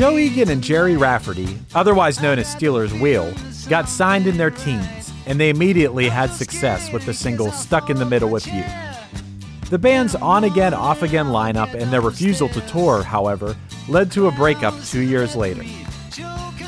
[0.00, 3.34] Joe Egan and Gerry Rafferty, otherwise known as Stealers Wheel,
[3.68, 7.98] got signed in their teens, and they immediately had success with the single Stuck in
[7.98, 8.64] the Middle with You.
[9.68, 13.54] The band's on again, off again lineup and their refusal to tour, however,
[13.90, 15.64] led to a breakup two years later.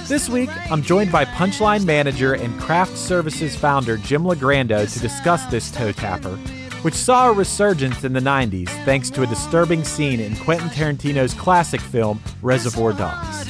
[0.09, 5.47] This week, I'm joined by Punchline manager and craft services founder Jim Legrando to discuss
[5.47, 6.39] this toe tapper
[6.83, 11.35] which saw a resurgence in the 90s thanks to a disturbing scene in Quentin Tarantino's
[11.35, 13.49] classic film Reservoir Dogs.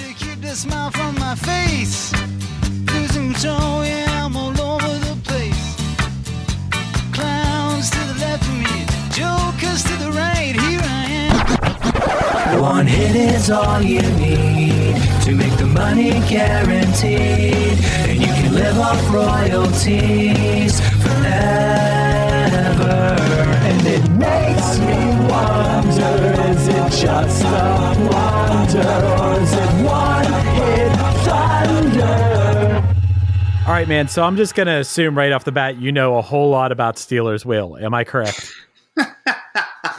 [12.61, 18.79] One hit is all you need to make the money guaranteed, and you can live
[18.79, 22.12] off royalties forever.
[22.55, 24.97] And it makes me
[25.29, 26.13] wonder
[26.51, 28.81] is it just a wonder,
[29.19, 30.93] or is it one hit
[31.25, 32.95] thunder?
[33.67, 34.09] All right, man.
[34.09, 36.73] So I'm just going to assume right off the bat you know a whole lot
[36.73, 37.79] about Stealers Wheel.
[37.81, 38.53] Am I correct?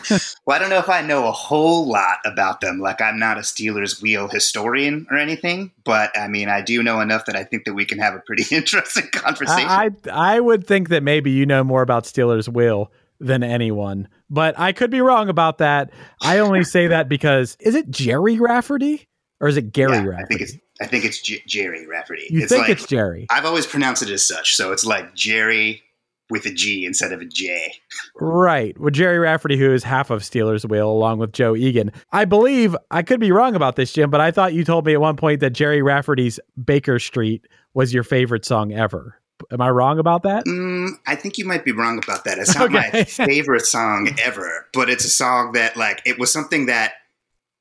[0.45, 2.79] well, I don't know if I know a whole lot about them.
[2.79, 7.01] Like, I'm not a Stealers wheel historian or anything, but I mean, I do know
[7.01, 9.69] enough that I think that we can have a pretty interesting conversation.
[9.69, 14.07] I, I, I would think that maybe you know more about Stealers wheel than anyone,
[14.29, 15.91] but I could be wrong about that.
[16.21, 19.07] I only say that because is it Gerry Rafferty
[19.39, 20.23] or is it Gary yeah, Rafferty?
[20.23, 22.27] I think it's I think it's J- Gerry Rafferty.
[22.29, 23.27] You it's think like, it's Gerry?
[23.29, 25.83] I've always pronounced it as such, so it's like Gerry
[26.29, 27.73] with a G instead of a J.
[28.15, 28.77] Right.
[28.79, 31.91] With Gerry Rafferty, who is half of Stealers Wheel, along with Joe Egan.
[32.11, 34.93] I believe, I could be wrong about this, Jim, but I thought you told me
[34.93, 39.19] at one point that Gerry Rafferty's Baker Street was your favorite song ever.
[39.51, 40.45] Am I wrong about that?
[40.45, 42.37] Mm, I think you might be wrong about that.
[42.37, 42.89] It's not Okay.
[42.93, 46.93] my favorite song ever, but it's a song that, like, it was something that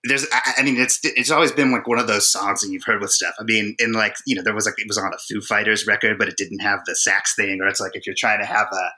[0.05, 0.27] there's.
[0.33, 3.01] I, I mean, it's it's always been like one of those songs that you've heard
[3.01, 3.35] with stuff.
[3.39, 5.87] I mean, in like you know, there was like it was on a Foo Fighters
[5.87, 8.47] record, but it didn't have the sax thing, or it's like if you're trying to
[8.47, 8.89] have a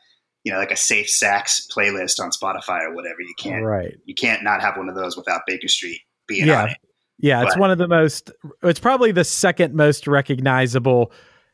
[0.45, 3.95] you know like a safe sax playlist on Spotify or whatever, you can't Right.
[4.05, 6.63] you can't not have one of those without Baker Street being Yeah.
[6.65, 6.77] on it.
[7.19, 8.31] Yeah, it's But- one of the most,
[8.65, 11.13] it's probably the second most recognizable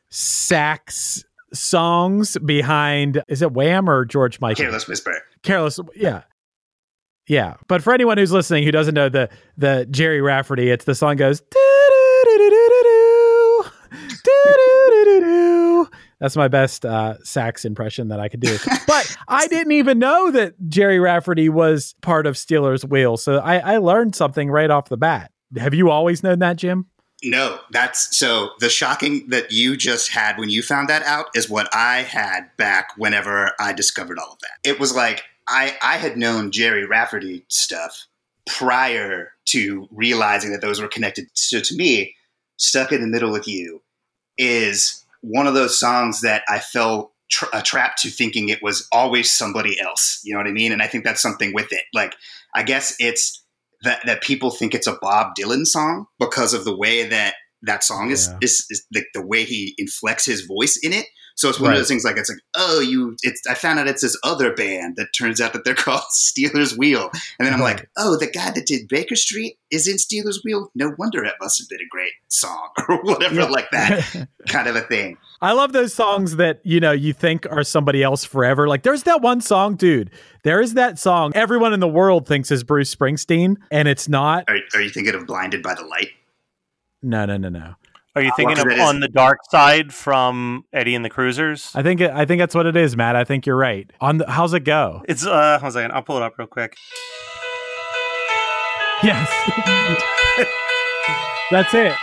[0.09, 1.23] sax
[1.53, 4.63] songs behind, is it Wham or George Michael?
[4.63, 5.13] Careless Whisper.
[5.43, 5.79] Careless.
[5.95, 6.21] Yeah.
[7.31, 7.53] Yeah.
[7.69, 11.15] But for anyone who's listening who doesn't know the the Gerry Rafferty, it's the song
[11.15, 11.41] goes.
[16.19, 18.57] That's my best uh, sax impression that I could do.
[18.85, 23.15] But I didn't even know that Gerry Rafferty was part of Stealers Wheel.
[23.15, 25.31] So I, I learned something right off the bat.
[25.57, 26.87] Have you always known that, Jim?
[27.23, 31.49] No, that's so the shocking that you just had when you found that out is
[31.49, 34.69] what I had back whenever I discovered all of that.
[34.69, 38.07] It was like I I had known Gerry Rafferty stuff
[38.47, 41.27] prior to realizing that those were connected.
[41.33, 42.15] So to me,
[42.57, 43.81] Stuck in the Middle with You
[44.37, 49.31] is one of those songs that I fell tra- trapped to thinking it was always
[49.31, 50.19] somebody else.
[50.23, 50.71] You know what I mean?
[50.71, 51.83] And I think that's something with it.
[51.93, 52.15] Like
[52.55, 53.43] I guess it's
[53.83, 57.83] that that people think it's a Bob Dylan song because of the way that that
[57.83, 58.37] song is Yeah.
[58.41, 61.05] is, is the, the way he inflects his voice in it.
[61.35, 61.75] So it's one Right.
[61.75, 64.53] of those things like it's like oh you it's I found out it's this other
[64.53, 67.77] band that turns out that they're called Stealers Wheel, and then I'm Right.
[67.77, 70.69] like oh the guy that did Baker Street is in Stealers Wheel.
[70.75, 73.45] No wonder it must have been a great song or whatever Yeah.
[73.45, 75.17] like that kind of a thing.
[75.43, 78.67] I love those songs that, you know, you think are somebody else forever.
[78.67, 80.11] Like there's that one song, dude.
[80.43, 84.43] There is that song everyone in the world thinks is Bruce Springsteen, and it's not.
[84.47, 86.09] Are, are you thinking of Blinded by the Light?
[87.01, 87.73] No, no, no, no.
[88.13, 91.71] Are you thinking Well, of On the Dark Side from Eddie and the Cruisers?
[91.73, 93.15] I think it, I think that's what it is, Matt.
[93.15, 93.89] I think you're right.
[94.01, 95.01] On the, how's it go?
[95.07, 95.91] It's uh, hold on a second.
[95.93, 96.75] I'll pull it up real quick.
[99.01, 99.29] Yes.
[101.51, 101.93] That's it.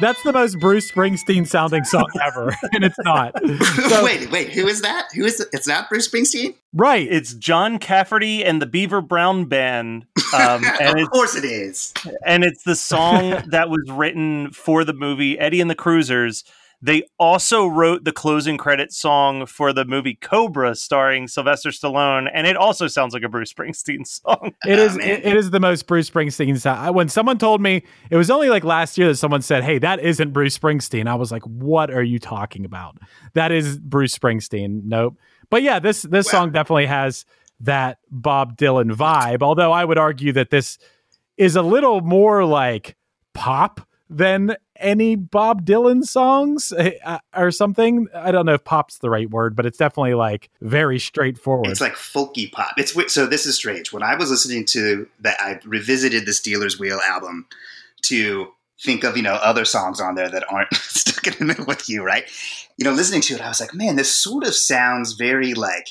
[0.00, 3.34] That's the most Bruce Springsteen sounding song ever, and it's not.
[3.88, 5.08] So- wait, wait, who is that?
[5.14, 5.48] Who is it?
[5.52, 6.54] It's not Bruce Springsteen?
[6.72, 7.06] Right.
[7.10, 11.92] It's John Cafferty and the Beaver Brown Band, um, and of course it is.
[12.24, 16.44] and it's the song that was written for the movie Eddie and the Cruisers.
[16.80, 22.46] They also wrote the closing credit song for the movie Cobra, starring Sylvester Stallone, and
[22.46, 24.54] it also sounds like a Bruce Springsteen song.
[24.64, 24.96] It oh, is.
[24.96, 26.78] It, it is the most Bruce Springsteen sound.
[26.80, 29.78] I- When someone told me it was only like last year that someone said, "Hey,
[29.78, 32.96] that isn't Bruce Springsteen," I was like, "What are you talking about?
[33.34, 35.16] That is Bruce Springsteen." Nope.
[35.50, 36.42] But yeah, this this Wow.
[36.42, 37.24] song definitely has
[37.60, 39.42] that Bob Dylan vibe.
[39.42, 40.78] Although I would argue that this
[41.36, 42.96] is a little more like
[43.34, 43.80] pop
[44.10, 48.08] than any Bob Dylan songs uh, or something.
[48.14, 51.68] I don't know if pop's the right word, but it's definitely like very straightforward.
[51.68, 52.74] It's like folky pop.
[52.76, 53.92] It's so this is strange.
[53.92, 57.46] When I was listening to that, I revisited the Stealers Wheel album
[58.02, 58.52] to
[58.84, 61.88] think of you know other songs on there that aren't stuck in the middle with
[61.88, 62.24] you, right?
[62.76, 65.88] You know, listening to it, I was like, man, this sort of sounds very like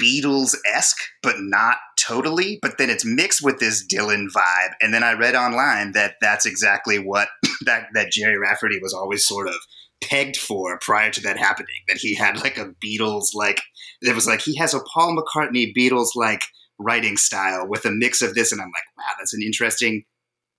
[0.00, 2.58] Beatles esque, but not totally.
[2.62, 4.72] But then it's mixed with this Dylan vibe.
[4.80, 7.28] And then I read online that that's exactly what
[7.66, 9.56] that that Gerry Rafferty was always sort of
[10.02, 11.68] pegged for prior to that happening.
[11.88, 13.60] That he had like a Beatles like
[14.02, 16.42] it was like he has a Paul McCartney Beatles like
[16.78, 20.04] writing style with a mix of this, and I'm like, wow, that's an interesting,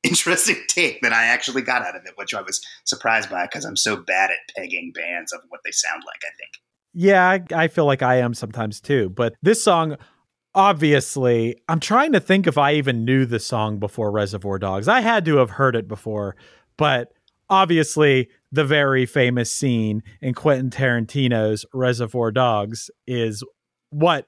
[0.04, 3.66] interesting take that I actually got out of it, which I was surprised by because
[3.66, 6.20] I'm so bad at pegging bands of what they sound like.
[6.24, 6.52] I think.
[6.94, 9.10] Yeah, I, I feel like I am sometimes too.
[9.10, 9.98] But this song,
[10.54, 14.88] obviously, I'm trying to think if I even knew the song before Reservoir Dogs.
[14.88, 16.36] I had to have heard it before,
[16.78, 17.14] but
[17.50, 23.44] obviously, the very famous scene in Quentin Tarantino's Reservoir Dogs is
[23.92, 24.26] what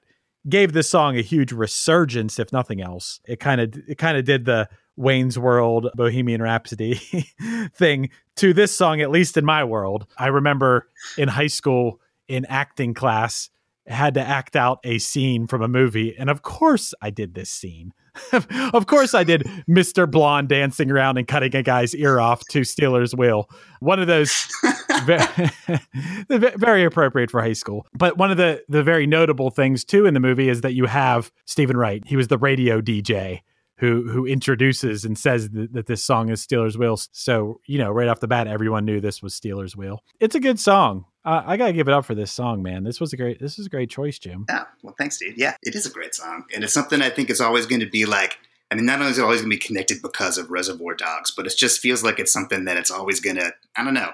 [0.48, 3.20] gave this song a huge resurgence, if nothing else.
[3.26, 6.94] It kind of it kind of did the Wayne's World Bohemian Rhapsody
[7.74, 10.06] thing to this song, at least in my world.
[10.18, 10.88] I remember
[11.18, 13.50] in high school in acting class
[13.86, 17.50] had to act out a scene from a movie and of course I did this
[17.50, 17.92] scene.
[18.72, 20.10] of course I did Mr.
[20.10, 23.50] Blonde dancing around and cutting a guy's ear off to Stealers Wheel.
[23.80, 24.48] One of those
[25.04, 27.86] ve- very appropriate for high school.
[27.92, 30.86] But one of the the very notable things too in the movie is that you
[30.86, 32.02] have Steven Wright.
[32.06, 33.40] He was the radio DJ
[33.84, 36.96] who who introduces and says th- that this song is Stealers Wheel.
[37.12, 40.02] So you know, right off the bat, everyone knew this was Stealers Wheel.
[40.20, 41.04] It's a good song.
[41.24, 42.84] Uh, I gotta give it up for this song, man.
[42.84, 43.40] This was a great.
[43.40, 44.44] This is a great choice, Jim.
[44.48, 45.38] Yeah, well, thanks, dude.
[45.38, 47.90] Yeah, it is a great song, and it's something I think is always going to
[47.90, 48.38] be like.
[48.70, 51.30] I mean, not only is it always going to be connected because of Reservoir Dogs,
[51.30, 53.52] but it just feels like it's something that it's always going to.
[53.76, 54.10] I don't know.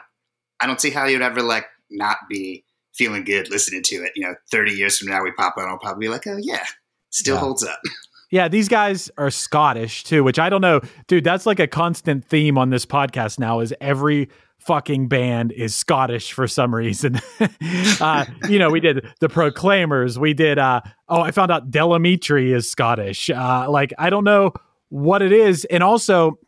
[0.61, 2.65] I don't see how you'd ever like not be
[2.95, 4.13] feeling good listening to it.
[4.17, 6.65] You know, thirty years from now, we pop on, I'll probably be like, oh yeah,
[7.11, 7.41] still Yeah.
[7.41, 7.81] holds up.
[8.31, 11.25] Yeah, these guys are Scottish too, which I don't know, dude.
[11.25, 13.59] That's like a constant theme on this podcast now.
[13.61, 14.29] Is every
[14.59, 17.21] fucking band is Scottish for some reason.
[18.01, 20.19] uh, you know, we did the Proclaimers.
[20.19, 20.59] We did.
[20.59, 23.31] Uh, oh, I found out Del Amitri is Scottish.
[23.31, 24.53] Uh, like I don't know
[24.91, 26.39] what it is, and also,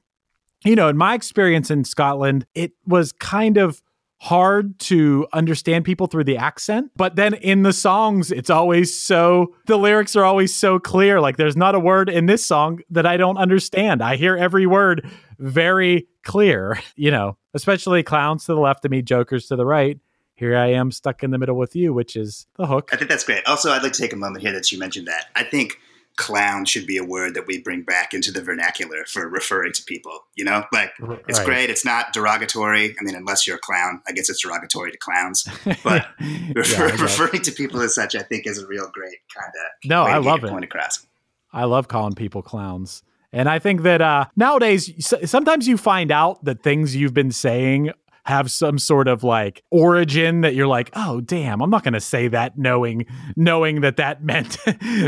[0.65, 3.83] you know, in my experience in Scotland, it was kind of
[4.23, 6.93] hard to understand people through the accent.
[6.95, 11.21] But then in the songs, it's always so, the lyrics are always so clear.
[11.21, 14.01] Like there's not a word in this song that I don't understand.
[14.01, 15.11] I hear every word
[15.41, 19.99] very clear, you know, especially clowns to the left of me, jokers to the right.
[20.37, 22.91] Here I am stuck in the middle with you, which is the hook.
[22.93, 23.45] I think that's great.
[23.49, 25.31] Also, I'd like to take a moment here that you mentioned that.
[25.35, 25.81] I think
[26.17, 29.83] clown should be a word that we bring back into the vernacular for referring to
[29.85, 30.25] people.
[30.35, 30.93] You know, like
[31.29, 31.47] it's Right.
[31.47, 31.71] great.
[31.71, 32.95] It's not derogatory.
[32.99, 35.47] I mean, unless you're a clown, I guess it's derogatory to clowns.
[35.83, 39.49] But Yeah, refer, referring to people as such, I think, is a real great kind
[39.49, 40.51] of No, I love it.
[40.51, 41.07] point across.
[41.53, 43.03] I love calling people clowns.
[43.35, 44.93] And I think that uh, nowadays,
[45.25, 47.91] sometimes you find out that things you've been saying
[48.25, 52.01] have some sort of like origin that you're like, oh damn, I'm not going to
[52.01, 54.59] say that knowing knowing that that meant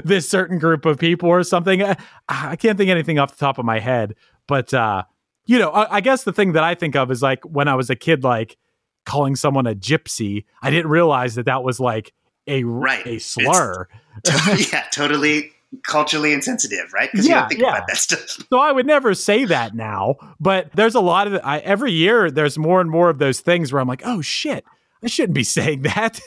[0.05, 1.83] this certain group of people or something.
[1.83, 1.95] Uh,
[2.29, 4.15] I can't think anything off the top of my head,
[4.49, 5.05] but uh,
[5.47, 7.75] you know, I, I guess the thing that I think of is like when I
[7.75, 8.57] was a kid, like
[9.05, 10.45] calling someone a gypsy.
[10.63, 12.13] I didn't realize that that was like
[12.47, 13.07] a Right.
[13.07, 13.89] a slur.
[14.73, 15.53] yeah, totally
[15.87, 17.11] culturally insensitive, right?
[17.11, 17.69] Because you Yeah, don't think yeah.
[17.71, 18.39] about that stuff.
[18.51, 22.31] So I would never say that now, but there's a lot of I, every year.
[22.31, 24.65] There's more and more of those things where I'm like, oh shit,
[25.03, 26.21] I shouldn't be saying that.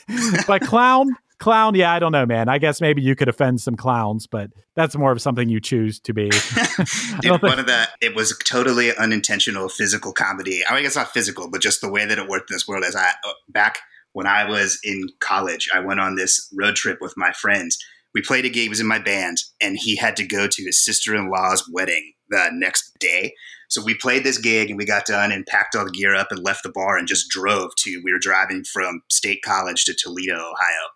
[0.47, 2.49] but clown, Clown, yeah, I don't know, man.
[2.49, 5.99] I guess maybe you could offend some clowns, but that's more of something you choose
[6.01, 6.29] to be.
[7.21, 10.63] Dude, one of the it was totally unintentional physical comedy.
[10.67, 12.83] I mean, it's not physical, but just the way that it worked in this world.
[12.83, 13.79] As I uh, back
[14.13, 17.77] when I was in college, I went on this road trip with my friends.
[18.17, 18.63] We played a gig.
[18.63, 21.69] He was in my band, and he had to go to his sister in law's
[21.71, 23.33] wedding the next day.
[23.69, 26.31] So we played this gig, and we got done and packed all the gear up
[26.31, 28.01] and left the bar and just drove to.
[28.03, 30.87] We were driving from State College to Toledo, Ohio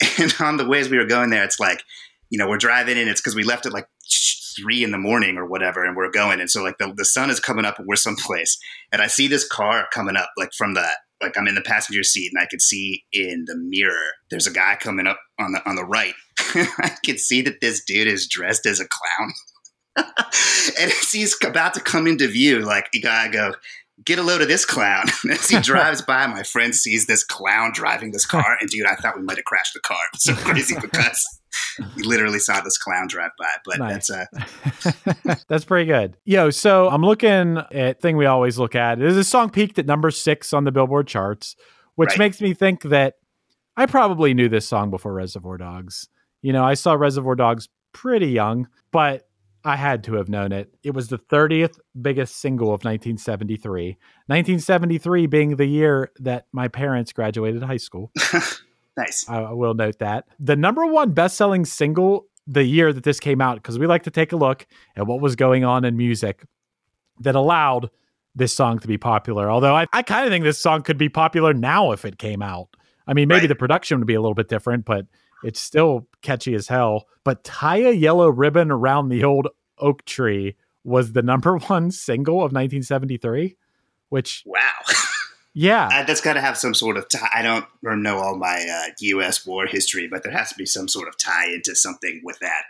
[0.18, 1.82] and on the ways we were going there, it's like,
[2.30, 3.88] you know, we're driving and it's because we left at like
[4.56, 6.40] three in the morning or whatever, and we're going.
[6.40, 8.58] And so like the, the sun is coming up and we're someplace.
[8.92, 10.86] And I see this car coming up like from the
[11.22, 14.52] like I'm in the passenger seat and I could see in the mirror there's a
[14.52, 16.14] guy coming up on the on the right.
[16.38, 19.32] I could see that this dude is dressed as a clown.
[20.80, 23.54] and as he's about to come into view, like you gotta go,
[24.04, 25.06] get a load of this clown.
[25.30, 28.94] As he drives by, my friend sees this clown driving this car, and dude, I
[28.94, 29.98] thought we might have crashed the car.
[30.14, 31.24] It's so crazy because
[31.96, 33.46] he literally saw this clown drive by.
[33.64, 34.08] But Nice.
[34.08, 34.10] that's
[35.26, 36.16] uh, That's pretty good.
[36.24, 39.00] Yo, so I'm looking at thing we always look at.
[39.00, 41.56] Is this song peaked at number six on the Billboard charts,
[41.94, 42.18] which Right.
[42.18, 43.14] makes me think that
[43.76, 46.08] I probably knew this song before Reservoir Dogs.
[46.42, 49.24] You know, I saw Reservoir Dogs pretty young, but
[49.64, 50.72] I had to have known it.
[50.82, 53.96] It was the 30th biggest single of 1973.
[54.26, 58.12] 1973 being the year that my parents graduated high school.
[58.98, 59.26] nice.
[59.28, 60.26] I will note that.
[60.38, 64.02] The number one best selling single the year that this came out, because we like
[64.04, 66.44] to take a look at what was going on in music
[67.20, 67.90] that allowed
[68.34, 69.50] this song to be popular.
[69.50, 72.40] Although I, I kind of think this song could be popular now if it came
[72.42, 72.68] out.
[73.06, 73.48] I mean, maybe Right.
[73.48, 75.06] the production would be a little bit different, but
[75.44, 77.06] it's still catchy as hell.
[77.24, 82.36] But Tie a Yellow Ribbon Around the Old Oak Tree was the number one single
[82.36, 83.56] of 1973,
[84.08, 84.58] which, Wow.
[85.58, 85.88] yeah.
[85.92, 87.28] Uh, that's got to have some sort of tie.
[87.34, 87.66] I don't
[88.02, 89.44] know all my uh, U.S.
[89.44, 92.62] war history, but there has to be some sort of tie into something with that.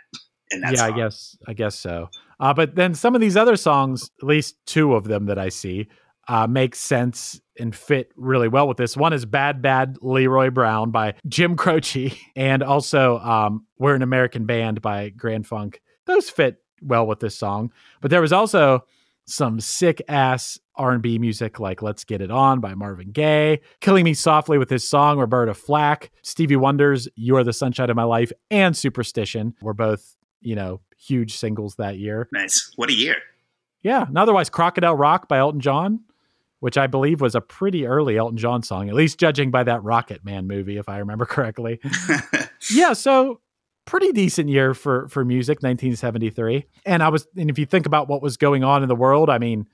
[0.49, 2.09] And that's yeah, I guess I guess so.
[2.39, 5.49] Uh, but then some of these other songs, at least two of them that I
[5.49, 5.87] see,
[6.27, 8.97] uh, make sense and fit really well with this.
[8.97, 14.47] One is "Bad Bad Leroy Brown" by Jim Croce, and also um, "We're an American
[14.47, 15.79] Band" by Grand Funk.
[16.07, 17.71] Those fit well with this song.
[18.01, 18.85] But there was also
[19.27, 24.13] some sick ass R&B music like Let's Get It On by Marvin Gaye, Killing Me
[24.13, 28.31] Softly with his song Roberta Flack, Stevie Wonder's You Are the Sunshine of My Life
[28.49, 32.29] and Superstition were both, you know, huge singles that year.
[32.31, 32.71] nice.
[32.77, 33.17] What a year.
[33.81, 36.01] Yeah, and otherwise Crocodile Rock by Elton John,
[36.59, 39.83] which I believe was a pretty early Elton John song, at least judging by that
[39.83, 41.79] Rocket Man movie if I remember correctly.
[42.71, 43.41] yeah, so
[43.85, 48.07] pretty decent year for for music 1973 and i was and if you think about
[48.07, 49.65] what was going on in the world i mean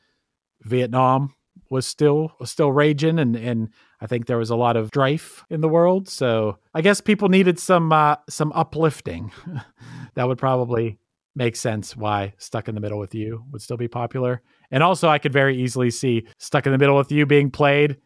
[0.65, 1.33] vietnam
[1.69, 3.69] was still was still raging and and
[4.01, 7.29] i think there was a lot of strife in the world so i guess people
[7.29, 9.31] needed some uh some uplifting
[10.15, 10.97] that would probably
[11.35, 14.41] make sense why stuck in the middle with you would still be popular
[14.71, 17.97] and also i could very easily see stuck in the middle with you being played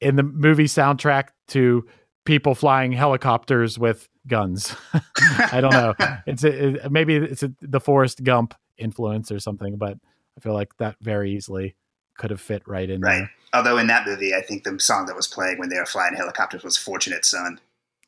[0.00, 1.84] in the movie soundtrack to
[2.24, 4.76] people flying helicopters with guns.
[5.50, 5.94] I don't know.
[6.26, 9.96] It's a, it, maybe it's a, the Forrest Gump influence or something, but
[10.36, 11.74] I feel like that very easily
[12.18, 13.18] could have fit right in Right.
[13.20, 13.30] there.
[13.54, 16.14] Although in that movie, I think the song that was playing when they were flying
[16.14, 17.58] helicopters was "Fortunate Son."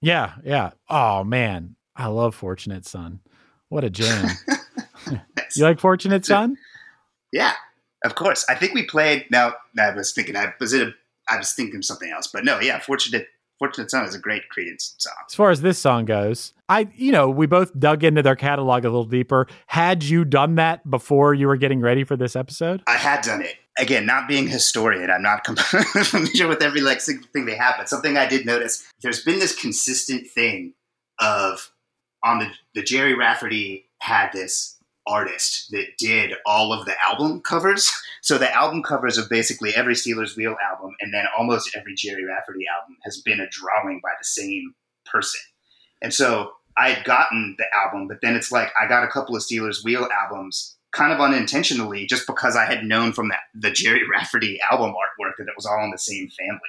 [0.03, 0.73] Yeah, yeah.
[0.91, 3.21] Oh man, I love Fortunate Son.
[3.71, 4.29] What a jam.
[5.57, 6.57] You like Fortunate Son?
[7.33, 7.55] Yeah,
[8.05, 8.45] of course.
[8.49, 9.27] I think we played.
[9.31, 10.37] No, I was thinking.
[10.37, 10.87] I was it.
[10.89, 10.93] A,
[11.29, 12.61] I was thinking something else, but no.
[12.61, 13.27] Yeah, "Fortunate
[13.59, 15.13] Fortunate Son" is a great Creedence song.
[15.29, 18.85] As far as this song goes, I you know, we both dug into their catalog
[18.85, 19.47] a little deeper.
[19.67, 22.83] Had you done that before you were getting ready for this episode?
[22.87, 23.57] I had done it.
[23.81, 27.77] Again, not being a historian, I'm not familiar with every like single thing they have,
[27.79, 30.75] but something I did notice, there's been this consistent thing
[31.19, 31.71] of
[32.23, 37.91] on the the Gerry Rafferty had this artist that did all of the album covers.
[38.23, 42.25] So the album covers of basically every Stealers Wheel album, and then almost every Gerry
[42.25, 44.75] Rafferty album has been a drawing by the same
[45.07, 45.41] person.
[46.03, 49.35] And so I had gotten the album, but then it's like I got a couple
[49.35, 53.71] of Stealers Wheel albums kind of unintentionally just because I had known from that the
[53.71, 56.61] Gerry Rafferty album artwork that it was all in the same family.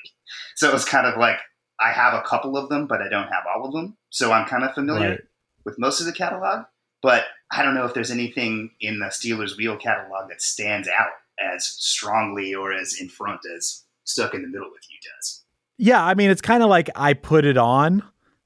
[0.55, 1.37] So it was kind of like
[1.79, 3.97] I have a couple of them, but I don't have all of them.
[4.09, 5.19] So I'm kind of familiar Right.
[5.65, 6.65] with most of the catalog.
[7.01, 11.09] But I don't know if there's anything in the Stealers Wheel catalog that stands out
[11.43, 15.43] as strongly or as in front as Stuck in the Middle with You does.
[15.77, 18.03] Yeah, I mean, it's kind of like I put it on.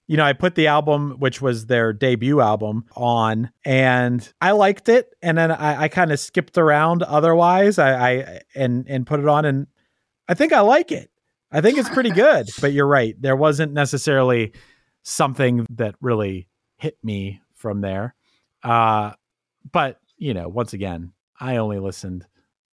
[0.07, 4.87] You know, I put the album, which was their debut album, on, and I liked
[4.87, 5.09] it.
[5.21, 7.01] And then I, I kind of skipped around.
[7.03, 9.67] Otherwise, I, I and and put it on, and
[10.27, 11.09] I think I like it.
[11.51, 12.47] I think it's pretty good.
[12.61, 14.53] but you're right; there wasn't necessarily
[15.01, 16.47] something that really
[16.77, 18.13] hit me from there.
[18.63, 19.13] Uh,
[19.71, 22.27] but you know, once again, I only listened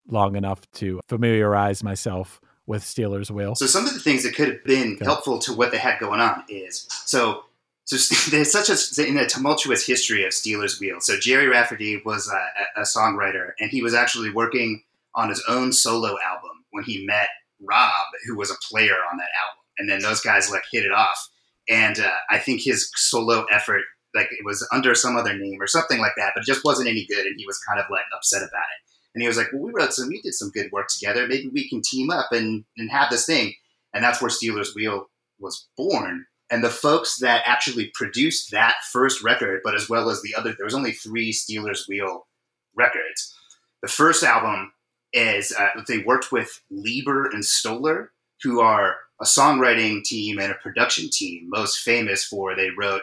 [0.07, 2.41] long enough to familiarize myself
[2.73, 3.55] with Stealers Wheel.
[3.55, 5.05] So some of the things that could have been Okay.
[5.05, 7.45] helpful to what they had going on is so
[7.85, 7.97] so
[8.31, 11.01] there's such a in a tumultuous history of Steelers Wheel.
[11.01, 14.83] So Gerry Rafferty was a, a songwriter, and he was actually working
[15.15, 17.29] on his own solo album when he met
[17.61, 17.93] Rob,
[18.27, 21.29] who was a player on that album, and then those guys like hit it off.
[21.69, 23.83] And uh, I think his solo effort,
[24.15, 26.89] like it was under some other name or something like that, but it just wasn't
[26.89, 28.92] any good, and he was kind of like upset about it.
[29.15, 31.27] And he was like, "Well, we wrote some, we did some good work together.
[31.27, 33.55] Maybe we can team up and and have this thing."
[33.95, 36.27] And that's where Stealers Wheel was born.
[36.51, 40.55] And the folks that actually produced that first record, but as well as the other,
[40.57, 42.27] there was only three Stealers Wheel
[42.75, 43.35] records.
[43.83, 44.73] The first album
[45.13, 50.57] is uh, they worked with Leiber and Stoller, who are a songwriting team and a
[50.57, 53.03] production team, most famous for they wrote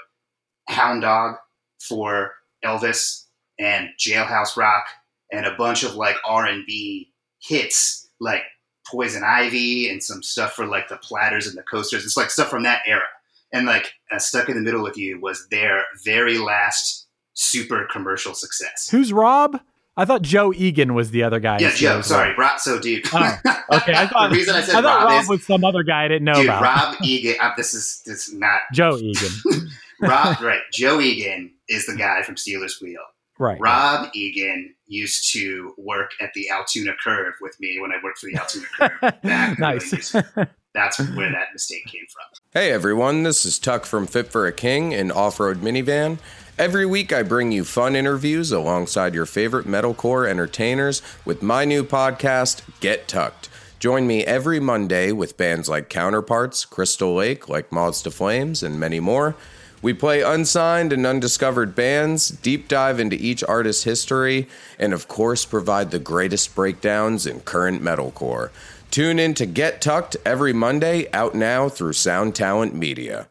[0.68, 1.36] Hound Dog
[1.80, 3.26] for Elvis
[3.60, 4.86] and Jailhouse Rock
[5.32, 8.44] and a bunch of like R and B hits like
[8.88, 12.06] Poison Ivy and some stuff for like the Platters and the Coasters.
[12.06, 13.04] It's like stuff from that era.
[13.52, 18.34] And like uh, Stuck in the Middle with You was their very last super commercial
[18.34, 18.90] success.
[18.92, 19.60] Who's Rob?
[19.98, 21.58] I thought Joe Egan was the other guy.
[21.60, 22.02] Yeah, Joe.
[22.02, 22.60] Sorry, Rob.
[22.60, 23.06] So, dude.
[23.12, 23.38] Oh,
[23.72, 26.06] Okay, I thought the reason I said I Rob, Rob is, was some other guy
[26.06, 26.62] I didn't know dude, about.
[26.62, 27.36] Rob Egan.
[27.42, 29.30] Uh, this is this is not Joe Egan.
[30.02, 30.40] Rob.
[30.42, 33.02] right, Joe Egan is the guy from Stealers Wheel.
[33.40, 33.58] Right.
[33.60, 38.30] Rob Egan used to work at the Altoona Curve with me when I worked for
[38.30, 39.22] the Altoona Curve.
[39.24, 39.94] Back nice.
[39.94, 40.50] 80s.
[40.76, 42.26] That's where that mistake came from.
[42.52, 46.20] Hey everyone, this is Tuck from Fit for a King, an off road minivan.
[46.60, 51.84] Every week I bring you fun interviews alongside your favorite metalcore entertainers with my new
[51.84, 53.50] podcast, Get Tucked.
[53.80, 58.78] Join me every Monday with bands like Counterparts, Crystal Lake, like Moths to Flames, and
[58.78, 59.38] many more.
[59.82, 65.46] We play unsigned and undiscovered bands, deep dive into each artist's history, and of course
[65.46, 68.50] provide the greatest breakdowns in current metalcore.
[68.92, 73.30] Tune in to Get Tucked every Monday, out now through Sound Talent Media.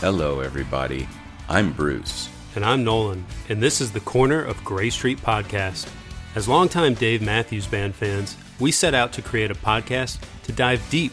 [0.00, 1.08] Hello, everybody.
[1.48, 2.28] I'm Bruce.
[2.54, 5.90] And I'm Nolan, and this is the Corner of Gray Street podcast.
[6.34, 10.82] As longtime Dave Matthews Band fans, we set out to create a podcast to dive
[10.90, 11.12] deep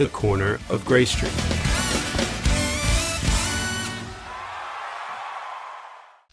[0.00, 1.30] the Corner of Gray Street.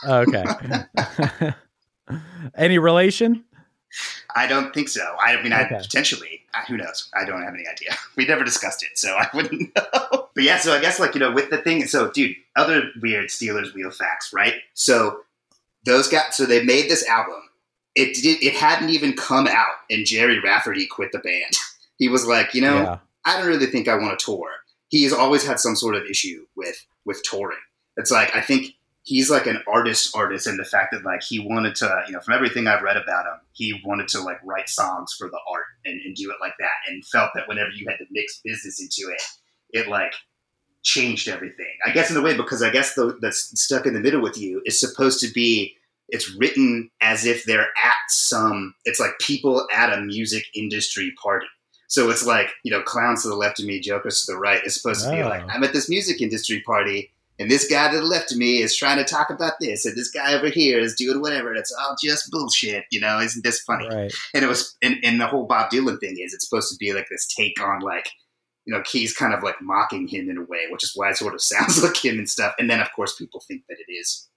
[0.07, 0.45] Okay.
[2.55, 3.43] Any relation?
[4.33, 5.01] I don't think so.
[5.19, 6.43] I mean, I potentially.
[6.69, 7.09] Who knows?
[7.13, 7.89] I don't have any idea.
[8.15, 10.29] We never discussed it, so I wouldn't know.
[10.33, 13.29] But yeah, so I guess like you know, with the thing, so dude, other weird
[13.29, 14.55] Stealers wheel facts, right?
[14.75, 15.19] So
[15.83, 17.41] those guys, so they made this album.
[17.95, 18.41] It did.
[18.41, 21.53] It hadn't even come out, and Gerry Rafferty quit the band.
[21.97, 22.97] He was like, you know, Yeah.
[23.25, 24.49] I don't really think I want to tour.
[24.89, 27.59] He has always had some sort of issue with with touring.
[27.97, 28.73] It's like I think
[29.07, 32.19] he's like an artist artist in the fact that like he wanted to, you know,
[32.19, 35.63] from everything I've read about him, he wanted to like write songs for the art
[35.85, 38.81] and, and do it like that and felt that whenever you had to mix business
[38.81, 39.21] into it,
[39.71, 40.13] it like
[40.83, 41.73] changed everything.
[41.85, 44.37] I guess in a way because I guess the that's stuck in the middle with
[44.37, 45.75] you is supposed to be
[46.09, 51.47] it's written as if they're at some it's like people at a music industry party.
[51.87, 54.61] So it's like, you know, clowns to the left of me, jokers to the right.
[54.65, 55.29] It's supposed to be Oh.
[55.29, 58.61] like, I'm at this music industry party, and this guy to the left of me
[58.61, 61.57] is trying to talk about this, and this guy over here is doing whatever, and
[61.57, 63.87] it's all just bullshit, you know, isn't this funny?
[63.87, 64.13] Right.
[64.33, 66.93] And it was and, and the whole Bob Dylan thing is it's supposed to be
[66.93, 68.09] like this take on like,
[68.65, 71.15] you know, he's kind of like mocking him in a way, which is why it
[71.17, 72.53] sort of sounds like him and stuff.
[72.59, 74.27] And then of course people think that it is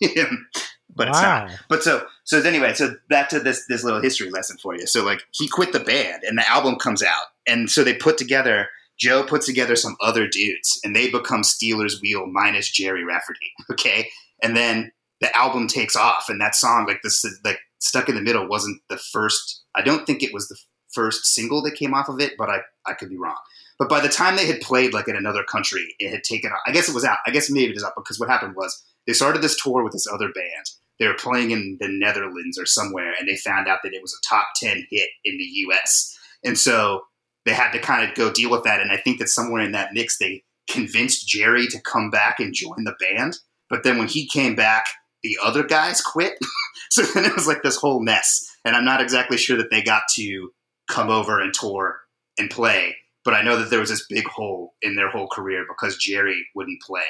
[0.00, 0.46] him.
[0.94, 1.50] But it's not.
[1.68, 4.86] But so so anyway, so back to this this little history lesson for you.
[4.86, 7.26] So like he quit the band and the album comes out.
[7.46, 12.00] And so they put together Joe puts together some other dudes and they become Stealers
[12.00, 13.52] Wheel minus Gerry Rafferty.
[13.70, 14.08] Okay.
[14.42, 18.20] And then the album takes off and that song, like this like Stuck in the
[18.20, 20.56] Middle wasn't the first I don't think it was the
[20.90, 23.36] first single that came off of it, but I, I could be wrong.
[23.78, 26.60] But by the time they had played like in another country, it had taken off.
[26.66, 27.18] I guess it was out.
[27.26, 29.92] I guess maybe it is out because what happened was they started this tour with
[29.92, 33.80] this other band they were playing in the Netherlands or somewhere, and they found out
[33.82, 36.18] that it was a top 10 hit in the US.
[36.44, 37.02] And so
[37.44, 38.80] they had to kind of go deal with that.
[38.80, 42.54] And I think that somewhere in that mix, they convinced Gerry to come back and
[42.54, 43.38] join the band.
[43.70, 44.86] But then when he came back,
[45.22, 46.38] the other guys quit.
[46.92, 48.44] so then it was like this whole mess.
[48.64, 50.50] And I'm not exactly sure that they got to
[50.88, 52.00] come over and tour
[52.38, 52.96] and play.
[53.24, 56.46] But I know that there was this big hole in their whole career because Gerry
[56.54, 57.02] wouldn't play.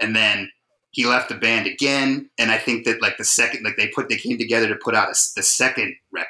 [0.00, 0.50] And then
[0.94, 2.30] he left the band again.
[2.38, 4.94] And I think that like the second, like they put, they came together to put
[4.94, 6.28] out a, the second record.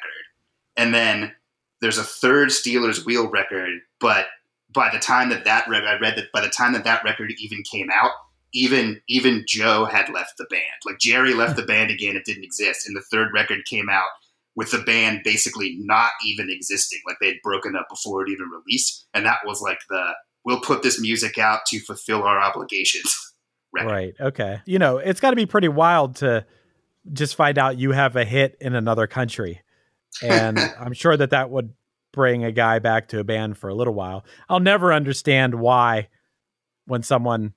[0.75, 1.31] And then
[1.81, 3.79] there's a third Stealers Wheel record.
[3.99, 4.25] But
[4.73, 7.61] by the time that that I read that by the time that that record even
[7.63, 8.11] came out,
[8.53, 10.61] even even Joe had left the band.
[10.83, 12.87] Like Gerry left the band again; it didn't exist.
[12.87, 14.09] And the third record came out
[14.55, 16.99] with the band basically not even existing.
[17.05, 20.61] Like they had broken up before it even released, and that was like the we'll
[20.61, 23.15] put this music out to fulfill our obligations.
[23.75, 23.91] record.
[23.91, 24.13] Right.
[24.19, 24.61] Okay.
[24.65, 26.45] You know, it's got to be pretty wild to
[27.13, 29.61] just find out you have a hit in another country.
[30.23, 31.73] And I'm sure that that would
[32.11, 34.25] bring a guy back to a band for a little while.
[34.49, 36.07] I'll never understand why
[36.85, 37.53] when someone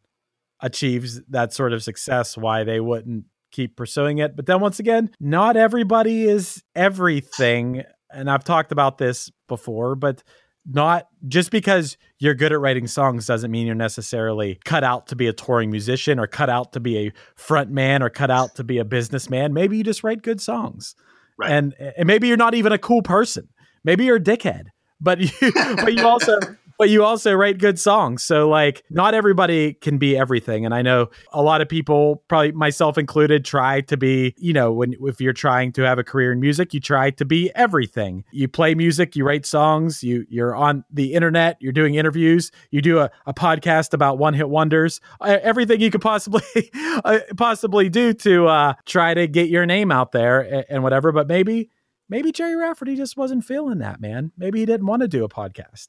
[0.60, 4.36] achieves that sort of success why they wouldn't keep pursuing it.
[4.36, 7.84] But then once again, not everybody is everything.
[8.10, 10.22] And I've talked about this before, but
[10.70, 15.16] not just because you're good at writing songs doesn't mean you're necessarily cut out to
[15.16, 18.54] be a touring musician or cut out to be a front man or cut out
[18.56, 19.54] to be a businessman.
[19.54, 20.94] Maybe you just write good songs.
[21.38, 21.50] Right.
[21.50, 23.48] And and maybe you're not even a cool person.
[23.84, 24.66] Maybe you're a dickhead.
[25.00, 26.38] But you but you also
[26.78, 28.22] but you also write good songs.
[28.22, 30.64] So like not everybody can be everything.
[30.64, 34.72] And I know a lot of people, probably myself included, try to be, you know,
[34.72, 38.24] when if you're trying to have a career in music, you try to be everything.
[38.32, 42.80] You play music, you write songs, you you're on the internet, you're doing interviews, you
[42.80, 46.42] do a, a podcast about one hit wonders, everything you could possibly
[47.04, 51.10] uh, possibly do to uh, try to get your name out there and, and whatever.
[51.10, 51.70] But maybe
[52.08, 54.30] maybe Gerry Rafferty just wasn't feeling that, man.
[54.38, 55.88] Maybe he didn't want to do a podcast.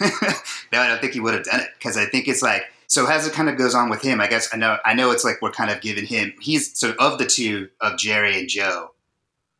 [0.72, 3.06] no, I don't think he would have done it because I think it's like so
[3.06, 4.20] as it kind of goes on with him.
[4.20, 6.94] I guess I know I know it's like we're kind of giving him he's so
[6.98, 8.90] of the two of Gerry and Joe,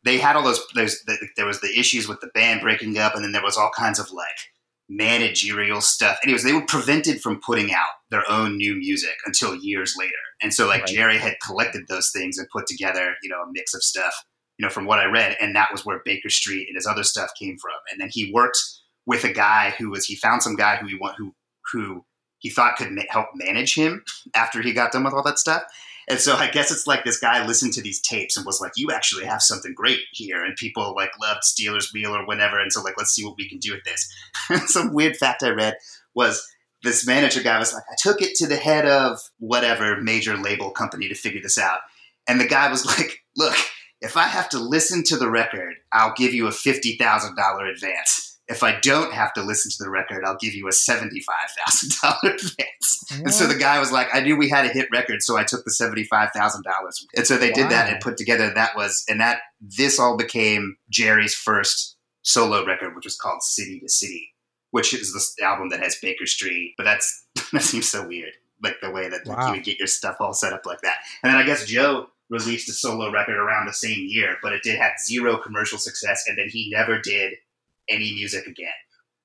[0.04, 1.04] they had all those there's
[1.36, 3.98] there was the issues with the band breaking up, and then there was all kinds
[3.98, 4.52] of like
[4.88, 6.18] managerial stuff.
[6.22, 10.54] Anyways, they were prevented from putting out their own new music until years later, and
[10.54, 10.88] so like Right.
[10.94, 14.14] Gerry had collected those things and put together you know a mix of stuff.
[14.58, 17.04] You know, from what I read, and that was where Baker Street and his other
[17.04, 17.76] stuff came from.
[17.92, 18.58] And then he worked
[19.08, 21.34] with a guy who was he found some guy who he want who
[21.72, 22.04] who
[22.38, 24.04] he thought could ma- help manage him
[24.36, 25.62] after he got done with all that stuff.
[26.10, 28.72] And so I guess it's like this guy listened to these tapes and was like,
[28.76, 32.60] "You actually have something great here," and people like loved Stealers Wheel or whatever.
[32.60, 34.70] And so like, let's see what we can do with this.
[34.72, 35.76] some weird fact I read
[36.14, 36.46] was
[36.82, 40.70] this manager guy was like, "I took it to the head of whatever major label
[40.70, 41.80] company to figure this out,"
[42.26, 43.56] and the guy was like, "Look,
[44.02, 47.66] if I have to listen to the record, I'll give you a fifty thousand dollar
[47.66, 51.50] advance." If I don't have to listen to the record, I'll give you a seventy-five
[51.64, 53.04] thousand dollar advance.
[53.10, 55.44] And so the guy was like, I knew we had a hit record, so I
[55.44, 57.06] took the seventy-five thousand dollars.
[57.16, 60.76] And so they did that and put together that was and that this all became
[60.90, 64.34] Gerry's first solo record, which was called City to City,
[64.70, 66.74] which is the album that has Baker Street.
[66.76, 68.32] But that's that seems so weird,
[68.62, 70.96] like the way that like, you would get your stuff all set up like that.
[71.22, 74.62] And then I guess Joe released a solo record around the same year, but it
[74.62, 77.34] did have zero commercial success, and then he never did
[77.88, 78.68] any music again.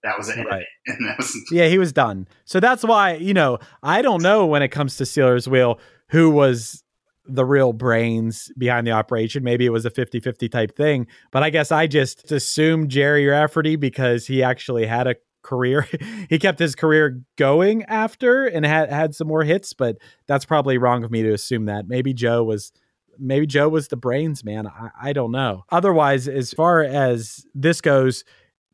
[0.04, 0.56] That was the end Right.
[0.56, 2.28] of it, and that was Yeah, he was done.
[2.46, 6.30] So that's why, you know, I don't know when it comes to Stealers Wheel who
[6.30, 6.84] was
[7.26, 9.44] the real brains behind the operation.
[9.44, 11.08] Maybe it was a 50 50 type thing.
[11.32, 15.88] But I guess I just assumed Gerry Rafferty because he actually had a career.
[16.30, 19.72] he kept his career going after and had, had some more hits.
[19.74, 19.98] But
[20.28, 21.88] that's probably wrong of me to assume that.
[21.88, 22.74] Maybe Joe was.
[23.20, 24.66] Maybe Joe was the brains, man.
[24.68, 25.66] I, I don't know.
[25.72, 28.24] Otherwise, as far as this goes,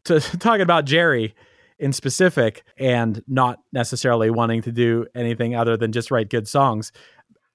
[0.09, 1.33] to talking about Gerry,
[1.79, 6.91] in specific and not necessarily wanting to do anything other than just write good songs.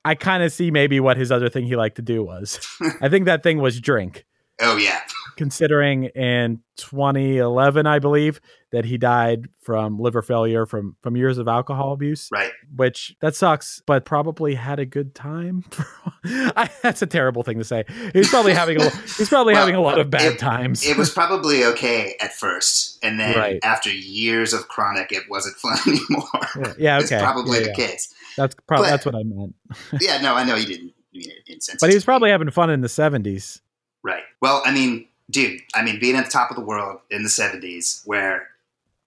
[0.05, 2.59] I kind of see maybe what his other thing he liked to do was.
[3.01, 4.25] I think that thing was drink.
[4.61, 5.01] oh yeah,
[5.37, 8.41] Considering in 2011, I believe
[8.75, 12.53] that he died from liver failure from from years of alcohol abuse, right.
[12.77, 15.65] which that sucks, but probably had a good time.
[16.25, 17.85] I, that's a terrible thing to say.
[18.13, 20.85] He's probably having a he's probably Well, having a lot of bad it- times.
[20.87, 23.59] It was probably okay at first, and then Right.
[23.63, 26.75] after years of chronic, it wasn't fun anymore.
[26.79, 27.87] yeah, yeah, It's probably Yeah, the yeah.
[27.87, 28.15] case.
[28.37, 29.55] That's probably that's what I meant.
[30.01, 31.81] Yeah, no, I know you didn't mean it insensitive.
[31.81, 33.61] But he was probably having fun in the 70s.
[34.03, 34.25] right.
[34.41, 37.29] Well, I mean, dude, I mean, being at the top of the world in the
[37.31, 38.49] '70s, where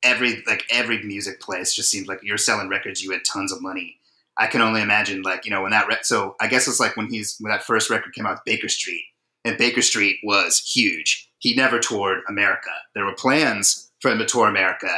[0.03, 3.61] every like every music place just seemed like you're selling records, you had tons of
[3.61, 3.99] money.
[4.39, 6.95] I can only imagine, like you know, when that re- so I guess it's like
[6.95, 9.03] when he's when that first record came out, Baker Street,
[9.43, 11.29] and Baker Street was huge.
[11.39, 12.71] He never toured America.
[12.93, 14.89] There were plans for him to tour America,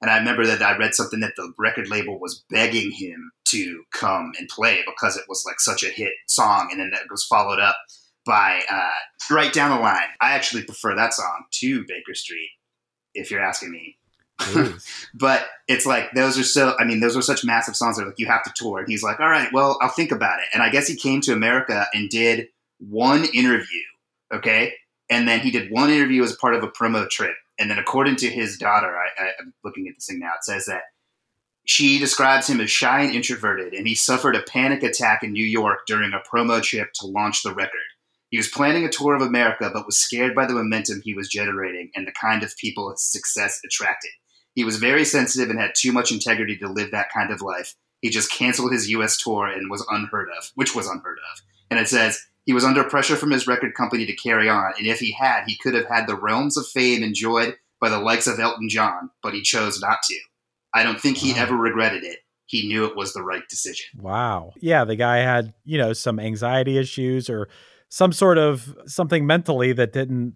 [0.00, 3.82] And I remember that I read something that the record label was begging him to
[3.92, 7.24] come and play because it was like such a hit song, and then it was
[7.24, 7.76] followed up
[8.26, 10.08] by uh, right down the line.
[10.20, 12.50] I actually prefer that song to Baker Street,
[13.14, 13.96] if you're asking me.
[15.14, 16.74] but it's like those are so.
[16.78, 18.78] I mean, those are such massive songs that like you have to tour.
[18.78, 20.46] And he's like, all right, well, I'll think about it.
[20.52, 22.48] And I guess he came to America and did
[22.78, 23.82] one interview.
[24.32, 24.74] Okay,
[25.10, 27.34] and then he did one interview as part of a promo trip.
[27.58, 30.32] And then, according to his daughter, I, I, I'm looking at this thing now.
[30.36, 30.82] It says that
[31.64, 35.44] she describes him as shy and introverted, and he suffered a panic attack in New
[35.44, 37.80] York during a promo trip to launch the record.
[38.30, 41.28] He was planning a tour of America, but was scared by the momentum he was
[41.28, 44.10] generating and the kind of people his success attracted.
[44.54, 47.74] He was very sensitive and had too much integrity to live that kind of life.
[48.00, 49.16] He just canceled his U.S.
[49.16, 51.40] tour and was unheard of, which was unheard of.
[51.70, 54.86] And it says he was under pressure from his record company to carry on, and
[54.86, 58.26] if he had, he could have had the realms of fame enjoyed by the likes
[58.26, 60.16] of Elton John, but he chose not to.
[60.74, 61.38] I don't think he Wow.
[61.42, 62.18] ever regretted it.
[62.46, 63.86] He knew it was the right decision.
[64.00, 64.52] Wow.
[64.60, 67.48] Yeah, the guy had, you know, some anxiety issues or
[67.90, 70.34] some sort of something mentally that didn't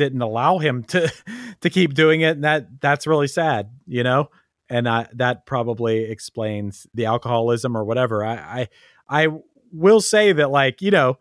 [0.00, 1.12] didn't allow him to
[1.60, 4.30] to keep doing it and that that's really sad, you know?
[4.70, 8.24] And I, that probably explains the alcoholism or whatever.
[8.24, 8.68] I
[9.08, 9.28] I I
[9.72, 11.18] will say that like, you know,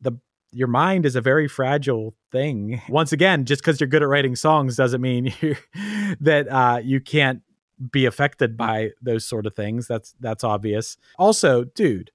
[0.00, 0.18] the
[0.50, 2.82] your mind is a very fragile thing.
[2.88, 5.54] Once again, just because you're good at writing songs doesn't mean you
[6.20, 7.42] that uh, you can't
[7.92, 9.86] be affected by those sort of things.
[9.86, 10.96] That's that's obvious.
[11.16, 12.10] Also, dude,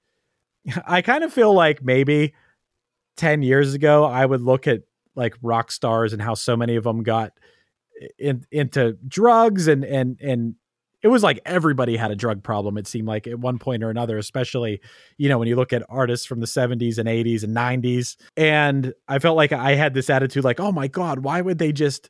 [0.85, 2.33] I kind of feel like maybe
[3.15, 4.81] 10 years ago I would look at
[5.15, 7.33] like rock stars and how so many of them got
[8.17, 10.55] in, into drugs and and and
[11.03, 13.89] it was like everybody had a drug problem it seemed like at one point or
[13.89, 14.79] another especially
[15.17, 18.93] you know when you look at artists from the 70s and 80s and 90s and
[19.07, 22.09] I felt like I had this attitude like oh my god why would they just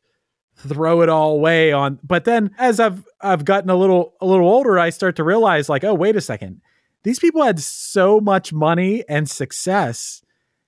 [0.56, 4.48] throw it all away on but then as I've I've gotten a little a little
[4.48, 6.62] older I start to realize like oh wait a second.
[7.04, 10.22] These people had so much money and success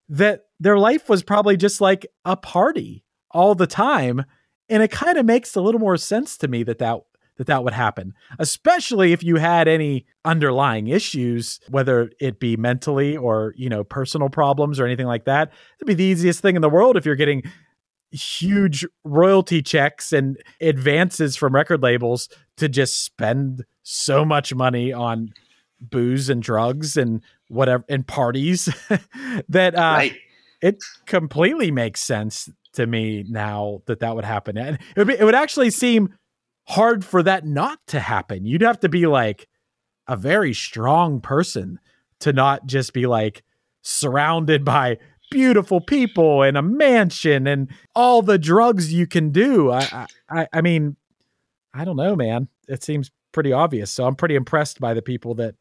[0.10, 4.23] that their life was probably just like a party all the time
[4.69, 7.02] and it kind of makes a little more sense to me that that
[7.38, 13.17] that that would happen especially if you had any underlying issues whether it be mentally
[13.17, 16.62] or you know personal problems or anything like that it'd be the easiest thing in
[16.62, 17.43] the world if you're getting
[18.12, 25.34] huge royalty checks and advances from record labels to just spend so much money on
[25.82, 28.69] booze and drugs and whatever and parties
[29.49, 30.15] that uh right.
[30.63, 34.58] It completely makes sense to me now that that would happen.
[34.58, 36.15] And it would, be, it would actually seem
[36.69, 38.45] hard for that not to happen.
[38.45, 39.47] You'd have to be like
[40.08, 41.80] a very strong person
[42.21, 43.43] to not just be like
[43.82, 44.97] surrounded by
[45.30, 49.71] beautiful people and a mansion and all the drugs you can do.
[49.71, 50.95] I i i mean
[51.73, 52.47] i don't know man.
[52.67, 53.91] It seems pretty obvious.
[53.91, 55.56] So i'm pretty impressed by the people that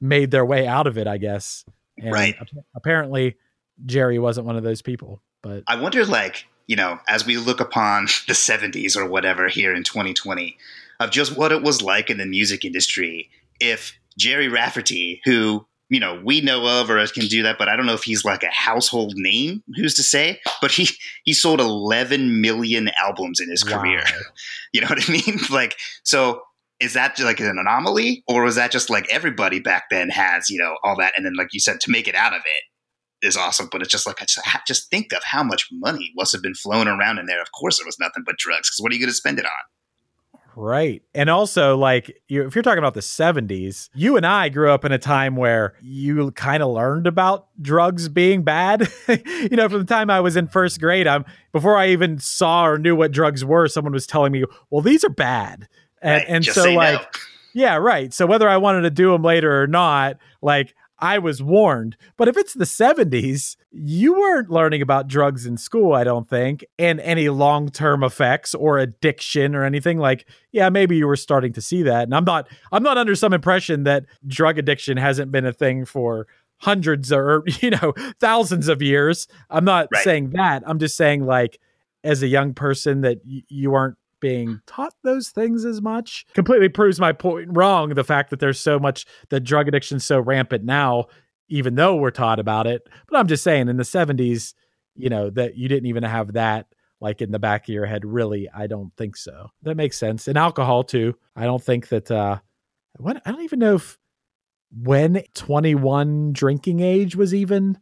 [0.00, 1.64] made their way out of it i guess.
[1.98, 2.34] And Right.
[2.40, 3.36] ap- apparently
[3.86, 7.60] gerry wasn't one of those people but I wonder, like, you know, as we look
[7.60, 10.56] upon the 70s or whatever here in 2020,
[10.98, 16.00] of just what it was like in the music industry if Gerry Rafferty, who, you
[16.00, 18.42] know, we know of or can do that, but I don't know if he's like
[18.42, 20.40] a household name, who's to say?
[20.60, 20.88] But he,
[21.24, 24.02] he sold 11 million albums in his career.
[24.72, 25.40] You know what I mean?
[25.50, 26.42] Like, so
[26.78, 30.48] is that just like an anomaly or was that just like everybody back then has,
[30.48, 31.14] you know, all that?
[31.16, 32.62] And then, like you said, to make it out of it
[33.22, 36.12] is awesome, but it's just like, I just, I just think of how much money
[36.16, 37.40] must have been flowing around in there.
[37.40, 39.44] Of course, it was nothing but drugs because what are you going to spend it
[39.44, 39.50] on?
[40.56, 41.02] Right.
[41.14, 44.84] And also, like, you, if you're talking about the 70s, you and I grew up
[44.84, 48.88] in a time where you kind of learned about drugs being bad.
[49.08, 52.66] you know, from the time I was in first grade, I'm before I even saw
[52.66, 55.68] or knew what drugs were, someone was telling me, well, these are bad.
[56.02, 56.24] And, Right?
[56.28, 56.78] and so, say no.
[56.78, 57.16] like,
[57.54, 58.12] yeah, right.
[58.12, 61.96] So whether I wanted to do them later or not, like, I was warned.
[62.16, 66.64] But if it's the 70s, you weren't learning about drugs in school, I don't think,
[66.78, 69.98] and any long term effects or addiction or anything.
[69.98, 72.04] Like, yeah, maybe you were starting to see that.
[72.04, 75.84] And I'm not I'm not under some impression that drug addiction hasn't been a thing
[75.84, 76.26] for
[76.58, 79.26] hundreds or you know thousands of years.
[79.48, 80.04] I'm not Right.
[80.04, 80.62] saying that.
[80.66, 81.58] I'm just saying like
[82.04, 86.26] as a young person that y- you aren't being taught those things as much.
[86.34, 90.20] Completely proves my point wrong the fact that there's so much that drug addiction's so
[90.20, 91.06] rampant now
[91.50, 92.88] even though we're taught about it.
[93.08, 94.54] But i'm just saying in the 70s
[94.94, 96.66] you know that you didn't even have that
[97.00, 99.48] like in the back of your head really i don't think so.
[99.62, 100.28] That makes sense.
[100.28, 101.16] And alcohol too.
[101.36, 102.38] I don't think that uh
[102.96, 103.20] what?
[103.24, 103.98] I don't even know if
[104.72, 107.78] when 21 drinking age was even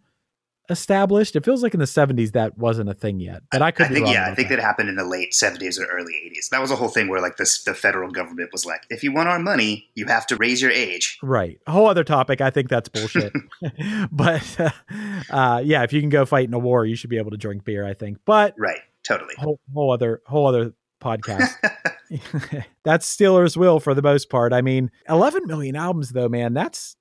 [0.69, 1.37] established.
[1.37, 3.43] It feels like in the 70s that wasn't a thing yet.
[3.51, 4.57] But I could I think yeah, I think that.
[4.57, 6.49] that happened in the late seventies or early eighties.
[6.51, 9.13] That was a whole thing where like this the federal government was like, if you
[9.13, 11.19] want our money, you have to raise your age.
[11.23, 11.59] Right.
[11.67, 12.41] A whole other topic.
[12.41, 13.33] I think that's bullshit.
[14.13, 14.71] but uh,
[15.31, 17.37] uh, yeah, if you can go fight in a war, you should be able to
[17.37, 18.19] drink beer, I think.
[18.25, 19.35] But Right, totally.
[19.39, 21.55] whole, whole other whole other podcast.
[22.85, 24.53] that's Stealers wheel for the most part.
[24.53, 26.55] I mean, 11 million albums though, man.
[26.55, 26.97] That's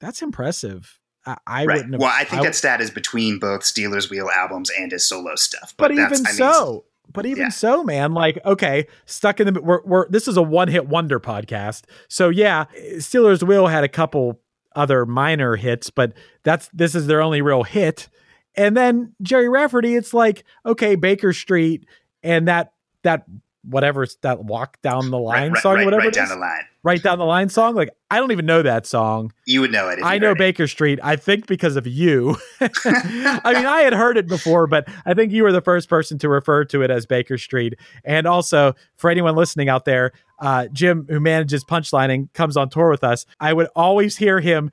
[0.00, 0.98] that's impressive.
[1.26, 1.76] I, I right.
[1.76, 4.90] wouldn't have, Well, I think I- that stat is between both Stealers Wheel albums and
[4.92, 5.74] his solo stuff.
[5.76, 7.48] but that's, even I mean, so, but even yeah.
[7.50, 11.20] so, man, like okay, stuck in the we're, we're this is a one hit wonder
[11.20, 11.82] podcast.
[12.08, 12.64] So yeah,
[12.98, 14.40] Stealers Wheel had a couple
[14.74, 18.08] other minor hits, but that's this is their only real hit.
[18.54, 21.86] And then Gerry Rafferty, it's like okay, Baker Street
[22.22, 23.24] and that that
[23.64, 26.30] whatever that walk down the line right, song, right, whatever right it down is.
[26.30, 26.64] the line.
[26.84, 27.74] Right down the line song.
[27.74, 29.32] Like I don't even know that song.
[29.46, 30.00] You would know it.
[30.02, 30.38] I know heard it.
[30.38, 30.98] Baker Street.
[31.02, 32.36] I think because of you.
[32.60, 36.18] I mean, I had heard it before, but I think you were the first person
[36.18, 37.74] to refer to it as Baker Street.
[38.04, 42.90] And also, for anyone listening out there, uh, Jim, who manages Punchlining, comes on tour
[42.90, 43.26] with us.
[43.40, 44.70] I would always hear him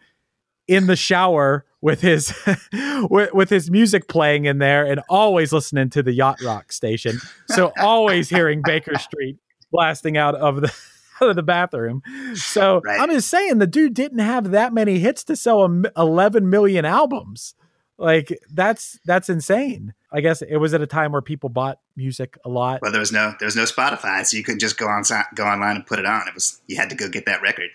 [0.67, 2.33] in the shower with his
[3.09, 7.19] with, with his music playing in there, and always listening to the yacht rock station.
[7.47, 9.37] So always hearing Baker Street
[9.71, 10.73] blasting out of the
[11.21, 12.01] out of the bathroom.
[12.35, 12.99] So Right.
[12.99, 16.49] I'm just saying the dude didn't have that many hits to sell a m- 11
[16.49, 17.55] million albums.
[17.97, 19.93] Like that's that's insane.
[20.11, 22.81] I guess it was at a time where people bought music a lot.
[22.81, 25.03] Well, there was no there was no Spotify, so you couldn't just go on
[25.35, 26.25] go online and put it on.
[26.27, 27.69] It was you had to go get that record.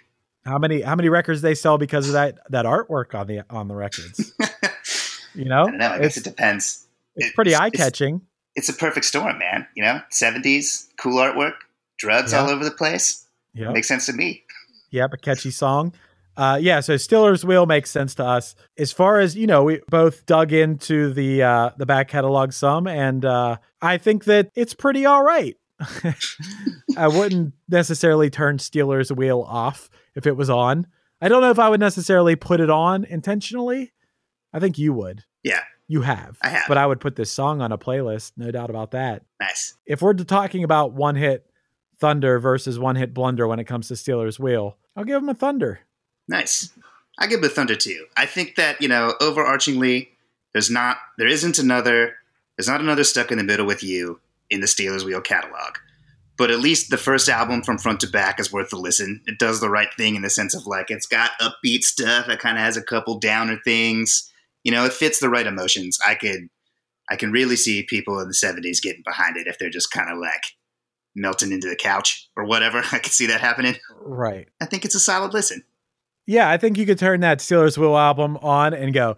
[0.47, 3.69] How many how many records they sell because of that that artwork on the on
[3.69, 4.33] the records?
[5.37, 5.89] You know, I don't know.
[5.91, 6.87] I guess it depends.
[7.17, 8.21] it's it- pretty it's- eye it's- catching.
[8.57, 9.67] It's a perfect storm, man.
[9.75, 11.55] You know, seventies, cool artwork,
[11.99, 12.43] drugs Yeah.
[12.43, 13.24] all over the place.
[13.55, 14.45] Yeah, Makes sense to me.
[14.91, 15.93] Yep, a catchy song.
[16.37, 18.57] Uh, yeah, so Stealers Wheel makes sense to us.
[18.77, 22.87] As far as you know, we both dug into the uh, the back catalog some,
[22.89, 25.57] and uh, I think that it's pretty all right.
[26.97, 30.87] I wouldn't necessarily turn Stealers Wheel off if it was on.
[31.21, 33.93] I don't know if I would necessarily put it on intentionally.
[34.53, 35.25] I think you would.
[35.43, 36.39] Yeah, You have.
[36.43, 36.65] I have.
[36.69, 39.23] But I would put this song on a playlist, no doubt about that.
[39.41, 39.75] nice.
[39.87, 41.47] If we're talking about one hit
[41.99, 45.35] Thunder versus one hit Blunder when it comes to Stealers Wheel, I'll give them a
[45.35, 45.81] Thunder.
[46.29, 46.71] Nice.
[47.19, 48.07] I give it Thunder too.
[48.17, 50.09] I think that you know, overarchingly,
[50.53, 52.17] there's not, there isn't another,
[52.57, 55.77] there's not another stuck in the middle with you in the Stealers Wheel catalog.
[56.37, 59.23] But at least the first album from front to back is worth a listen.
[59.27, 62.29] It does the right thing in the sense of like it's got upbeat stuff.
[62.29, 64.33] It kind of has a couple downer things.
[64.65, 65.99] You know, it fits the right emotions.
[66.05, 66.49] I could,
[67.09, 70.11] I can really see people in the '70s getting behind it if they're just kind
[70.11, 70.43] of like
[71.15, 72.79] melting into the couch or whatever.
[72.93, 73.77] I could see that happening.
[74.01, 74.49] Right.
[74.61, 75.63] I think it's a solid listen.
[76.27, 79.17] Yeah, I think you could turn that Stealers Wheel album on and go,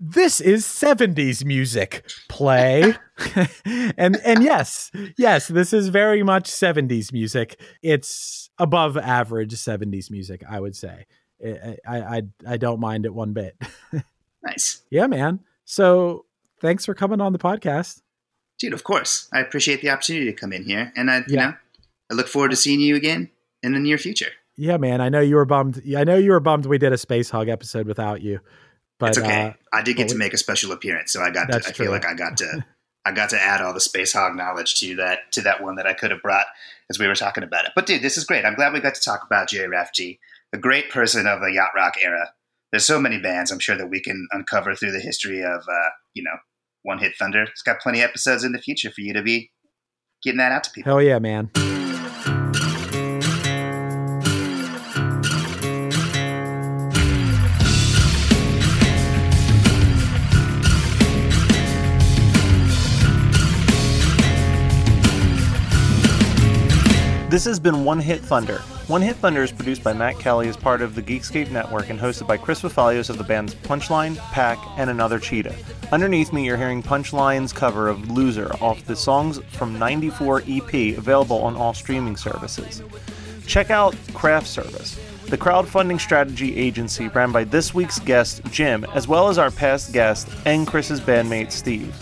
[0.00, 2.08] "This is '70s music.
[2.28, 2.94] Play."
[3.64, 7.60] and and yes, yes, this is very much '70s music.
[7.82, 11.04] It's above average '70s music, I would say.
[11.44, 13.60] I I, I don't mind it one bit.
[14.42, 14.82] Nice.
[14.90, 15.40] yeah, man.
[15.64, 16.24] So
[16.60, 18.00] thanks for coming on the podcast.
[18.58, 19.28] Dude, of course.
[19.32, 20.92] I appreciate the opportunity to come in here.
[20.96, 21.46] And I, you Yeah.
[21.50, 21.54] know,
[22.10, 23.30] I look forward to seeing you again
[23.62, 24.30] in the near future.
[24.56, 25.00] Yeah, man.
[25.00, 25.82] I know you were bummed.
[25.96, 28.40] I know you were bummed we did a Spacehog episode without you.
[28.98, 29.48] But it's okay.
[29.48, 31.90] uh, I did get to make a special appearance, so I got to, I feel
[31.90, 32.64] like I got to
[33.04, 35.92] I got to add all the Spacehog knowledge to that to that one that I
[35.92, 36.46] could have brought
[36.88, 37.72] as we were talking about it.
[37.76, 38.46] But dude, this is great.
[38.46, 40.18] I'm glad we got to talk about Gerry Rafferty,
[40.54, 42.32] a great person of the yacht rock era.
[42.72, 45.90] There's so many bands I'm sure that we can uncover through the history of uh,
[46.14, 46.36] you know,
[46.86, 47.42] One Hit Thunder.
[47.42, 49.50] It's got plenty of episodes in the future for you to be
[50.22, 50.92] getting that out to people.
[50.92, 51.50] hell yeah, man.
[67.36, 68.60] This has been One Hit Thunder.
[68.86, 72.00] One Hit Thunder is produced by Matt Kelly as part of the Geekscape Network and
[72.00, 75.54] hosted by Chris Fafalios of the bands Punchline, Pack, and Another Cheetah.
[75.92, 81.42] Underneath me, you're hearing Punchline's cover of Loser off the Songs from 94 EP, available
[81.42, 82.82] on all streaming services.
[83.46, 89.06] Check out Craft Service, the crowdfunding strategy agency ran by this week's guest, Jim, as
[89.06, 91.94] well as our past guest and Chris's bandmate, Steve.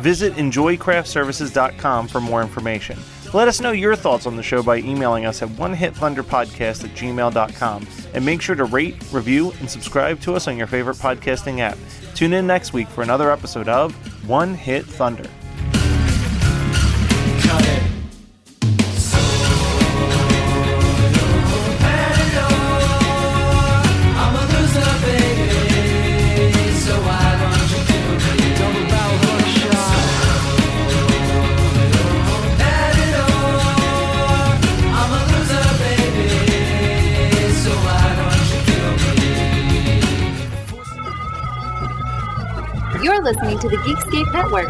[0.00, 2.98] Visit enjoycraftservices.com for more information.
[3.34, 7.86] Let us know your thoughts on the show by emailing us at onehitthunderpodcast at gmail.com.
[8.12, 11.78] And make sure to rate, review, and subscribe to us on your favorite podcasting app.
[12.14, 13.94] Tune in next week for another episode of
[14.28, 15.28] One Hit Thunder.
[43.84, 44.68] Geekscape Network.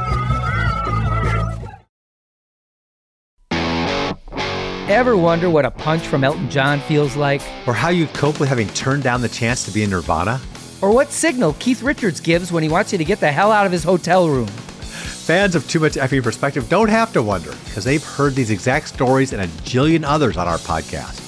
[4.88, 7.42] Ever wonder what a punch from Elton John feels like?
[7.66, 10.40] Or how you'd cope with having turned down the chance to be in Nirvana?
[10.80, 13.66] Or what signal Keith Richards gives when he wants you to get the hell out
[13.66, 14.46] of his hotel room?
[14.46, 18.88] Fans of Too Much Effing Perspective don't have to wonder because they've heard these exact
[18.88, 21.18] stories and a jillion others on our podcast.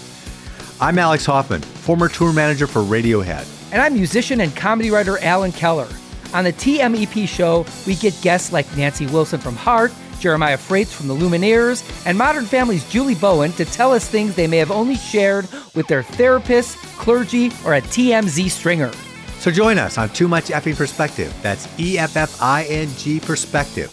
[0.80, 3.46] I'm Alex Hoffman, former tour manager for Radiohead.
[3.72, 5.88] And I'm musician and comedy writer Alan Keller.
[6.34, 11.06] On the TMEP show, we get guests like Nancy Wilson from Heart, Jeremiah Fraites from
[11.06, 14.96] the Lumineers, and Modern Family's Julie Bowen to tell us things they may have only
[14.96, 18.90] shared with their therapist, clergy, or a TMZ stringer.
[19.38, 21.32] So join us on Too Much Effing Perspective.
[21.40, 23.92] That's E F F I N G Perspective.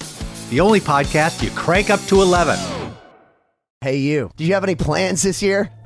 [0.50, 2.58] The only podcast you crank up to 11.
[3.82, 4.32] Hey, you.
[4.36, 5.72] Do you have any plans this year?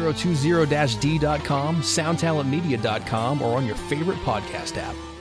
[0.00, 5.11] 2020-d.com, soundtalentmedia.com, or on your favorite podcast app.